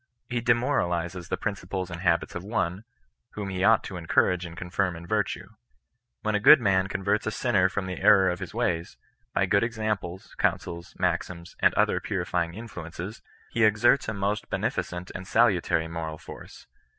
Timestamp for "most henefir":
14.15-14.81